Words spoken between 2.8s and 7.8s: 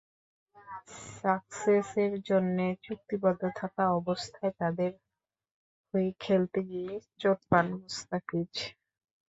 চুক্তিবদ্ধ থাকা অবস্থায় তাদের হয়ে খেলতে গিয়েই চোট পান